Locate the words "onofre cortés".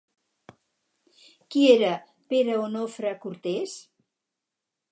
2.63-3.77